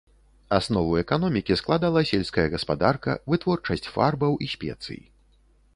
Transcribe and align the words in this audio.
Аснову 0.55 0.93
эканомікі 1.01 1.57
складала 1.61 2.03
сельская 2.13 2.47
гаспадарка, 2.55 3.11
вытворчасць 3.33 3.91
фарбаў 3.99 4.33
і 4.47 4.53
спецый. 4.57 5.01